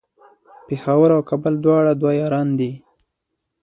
پیښور 0.67 1.09
او 1.15 1.21
کابل 1.29 1.53
دواړه 1.65 1.91
دوه 2.01 2.13
یاران 2.21 2.47
دی 2.59 2.71